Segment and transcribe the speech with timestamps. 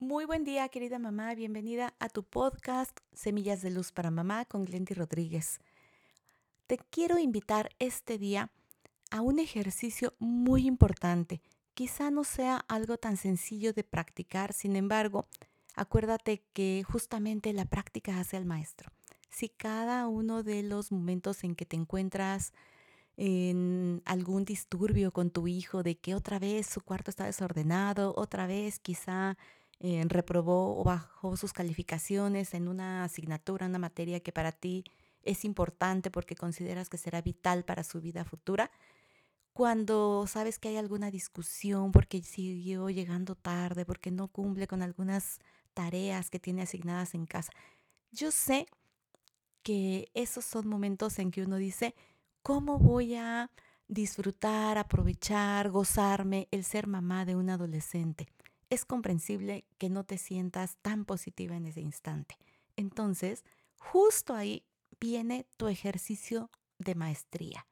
[0.00, 1.34] Muy buen día, querida mamá.
[1.34, 5.58] Bienvenida a tu podcast Semillas de Luz para Mamá con Glendy Rodríguez.
[6.68, 8.52] Te quiero invitar este día
[9.10, 11.42] a un ejercicio muy importante.
[11.74, 15.26] Quizá no sea algo tan sencillo de practicar, sin embargo,
[15.74, 18.92] acuérdate que justamente la práctica hace al maestro.
[19.30, 22.52] Si cada uno de los momentos en que te encuentras
[23.16, 28.46] en algún disturbio con tu hijo, de que otra vez su cuarto está desordenado, otra
[28.46, 29.36] vez quizá
[29.80, 34.84] eh, reprobó o bajó sus calificaciones en una asignatura, una materia que para ti
[35.22, 38.70] es importante porque consideras que será vital para su vida futura,
[39.52, 45.40] cuando sabes que hay alguna discusión porque siguió llegando tarde, porque no cumple con algunas
[45.74, 47.52] tareas que tiene asignadas en casa.
[48.10, 48.66] Yo sé
[49.62, 51.94] que esos son momentos en que uno dice,
[52.42, 53.50] ¿cómo voy a
[53.88, 58.28] disfrutar, aprovechar, gozarme el ser mamá de un adolescente?
[58.70, 62.36] Es comprensible que no te sientas tan positiva en ese instante.
[62.76, 63.44] Entonces,
[63.78, 64.64] justo ahí
[65.00, 67.66] viene tu ejercicio de maestría.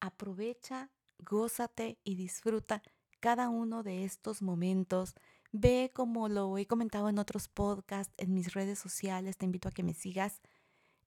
[0.00, 2.82] Aprovecha gózate y disfruta
[3.20, 5.14] cada uno de estos momentos.
[5.52, 9.72] Ve como lo he comentado en otros podcasts, en mis redes sociales, te invito a
[9.72, 10.40] que me sigas.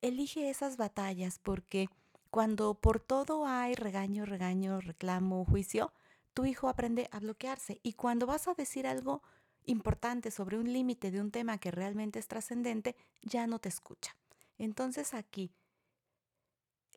[0.02, 1.90] Elige esas batallas porque
[2.30, 5.92] cuando por todo hay regaño, regaño, reclamo, juicio,
[6.38, 7.80] tu hijo aprende a bloquearse.
[7.82, 9.24] Y cuando vas a decir algo
[9.66, 14.16] importante sobre un límite de un tema que realmente es trascendente, ya no te escucha.
[14.60, 15.52] Entonces aquí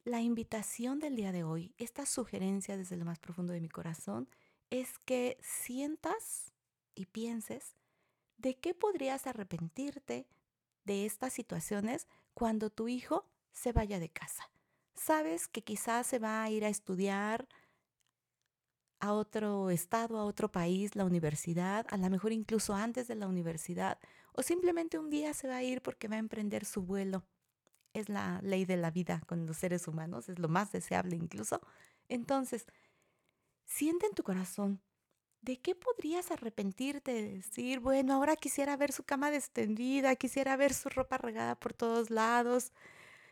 [0.05, 4.29] la invitación del día de hoy, esta sugerencia desde lo más profundo de mi corazón,
[4.69, 6.53] es que sientas
[6.95, 7.79] y pienses
[8.37, 10.29] de qué podrías arrepentirte
[10.85, 14.51] de estas situaciones cuando tu hijo se vaya de casa.
[14.93, 17.49] Sabes que quizás se va a ir a estudiar
[19.01, 23.27] a otro estado, a otro país, la universidad, a lo mejor incluso antes de la
[23.29, 23.99] universidad,
[24.33, 27.25] o simplemente un día se va a ir porque va a emprender su vuelo
[27.93, 31.61] es la ley de la vida con los seres humanos, es lo más deseable incluso.
[32.09, 32.67] Entonces,
[33.65, 34.81] siente en tu corazón,
[35.43, 40.75] ¿de qué podrías arrepentirte de decir, bueno, ahora quisiera ver su cama extendida, quisiera ver
[40.75, 42.73] su ropa regada por todos lados?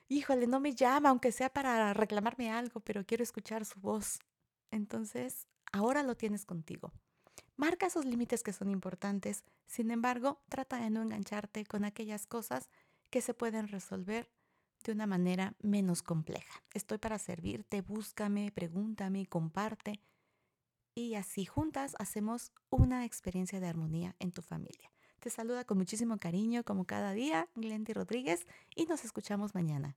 [0.09, 4.21] Híjole, no me llama, aunque sea para reclamarme algo, pero quiero escuchar su voz.
[4.71, 6.93] Entonces, ahora lo tienes contigo.
[7.57, 12.69] Marca esos límites que son importantes, sin embargo, trata de no engancharte con aquellas cosas
[13.11, 14.31] que se pueden resolver
[14.85, 16.63] de una manera menos compleja.
[16.73, 20.01] Estoy para servirte, búscame, pregúntame, comparte.
[20.95, 24.91] Y así juntas hacemos una experiencia de armonía en tu familia.
[25.21, 29.97] Te saluda con muchísimo cariño, como cada día, Glendy Rodríguez, y nos escuchamos mañana.